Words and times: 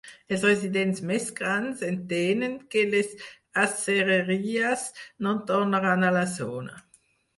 Els 0.35 0.43
residents 0.45 1.01
més 1.09 1.25
grans 1.39 1.83
entenen 1.89 2.55
que 2.75 2.83
les 2.95 3.13
acereries 3.65 4.87
no 5.27 5.35
tornaran 5.53 6.09
a 6.09 6.15
la 6.17 6.25
zona. 6.41 6.81